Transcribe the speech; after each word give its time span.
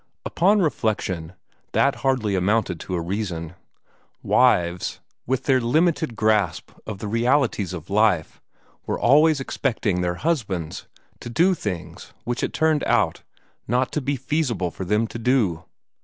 Upon 0.25 0.63
reflection, 0.63 1.33
that 1.73 1.97
hardly 1.97 2.33
amounted 2.33 2.79
to 2.79 2.95
a 2.95 2.99
reason. 3.01 3.53
Wives, 4.23 4.99
with 5.27 5.43
their 5.43 5.61
limited 5.61 6.15
grasp 6.15 6.71
of 6.87 6.97
the 6.97 7.07
realities 7.07 7.71
of 7.71 7.87
life, 7.91 8.41
were 8.87 8.99
always 8.99 9.39
expecting 9.39 10.01
their 10.01 10.15
husbands 10.15 10.87
to 11.19 11.29
do 11.29 11.53
things 11.53 12.13
which 12.23 12.41
it 12.41 12.51
turned 12.51 12.83
out 12.85 13.21
not 13.67 13.91
to 13.91 14.01
be 14.01 14.15
feasible 14.15 14.71
for 14.71 14.85
them 14.85 15.05
to 15.05 15.19
do. 15.19 15.65